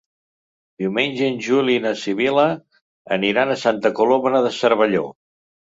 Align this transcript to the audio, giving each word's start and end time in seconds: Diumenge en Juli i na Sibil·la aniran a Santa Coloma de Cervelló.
Diumenge 0.83 1.27
en 1.33 1.37
Juli 1.49 1.75
i 1.81 1.83
na 1.85 1.93
Sibil·la 2.05 2.47
aniran 3.19 3.53
a 3.53 3.61
Santa 3.67 3.95
Coloma 4.03 4.45
de 4.49 4.55
Cervelló. 4.63 5.11